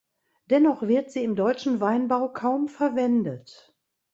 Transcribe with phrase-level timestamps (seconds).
[0.49, 3.71] Dennoch wird sie im deutschen Weinbau kaum verwendet.